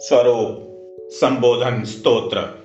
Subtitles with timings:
[0.00, 2.64] स्वरूप संबोधन स्तोत्र।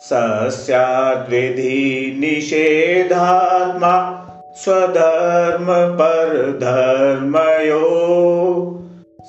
[0.01, 0.11] स
[0.57, 2.15] स्याद्विधि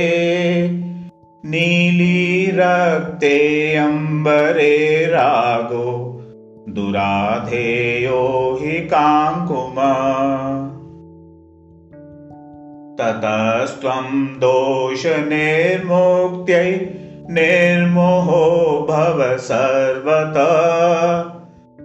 [1.47, 6.21] नीलीरक्ते अम्बरे रागो
[6.69, 9.75] दुराधेयो हि काङ्कुम।
[13.01, 16.91] ततस्त्वं दोषनिर्मुक्त्यै
[17.31, 20.35] निर्मोहो भव सर्वत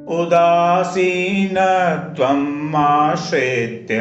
[0.07, 3.99] उदासीनत्वम् आश्रित्य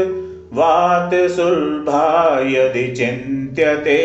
[0.54, 2.06] वातसुलभा
[2.50, 3.98] यदि चिन्त्यते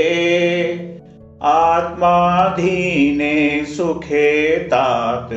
[1.43, 5.29] आत्माधीने सुखे तात।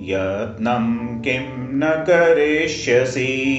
[0.00, 3.50] यत्नं किं न करिष्यसि।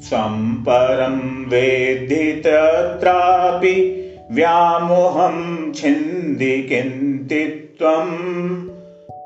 [0.00, 4.00] स्वं परं वेद्धि तत्रापि
[4.30, 8.68] व्यामोहं छिन्दि किन्तित्वम्